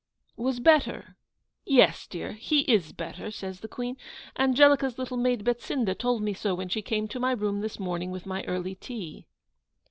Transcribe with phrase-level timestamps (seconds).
[0.35, 1.15] .''Was better?
[1.63, 3.97] Yes, dear, he is better,' says the Queen.
[4.35, 8.09] 'Angelica's little maid, Betsinda, told me so when she came to my room this morning
[8.09, 9.27] with my early tea.